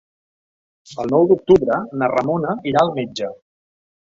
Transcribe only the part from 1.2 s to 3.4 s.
d'octubre na Ramona irà al metge.